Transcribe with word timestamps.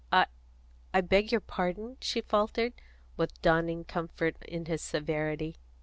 "I 0.11 0.25
I 0.95 1.01
beg 1.01 1.31
your 1.31 1.41
pardon," 1.41 1.97
she 2.01 2.21
faltered, 2.21 2.73
with 3.17 3.39
dawning 3.43 3.83
comfort 3.83 4.35
in 4.47 4.65
his 4.65 4.81
severity. 4.81 5.57